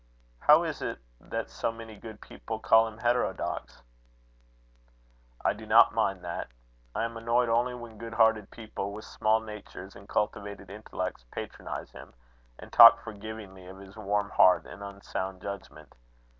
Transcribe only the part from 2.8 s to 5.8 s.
him heterodox?" "I do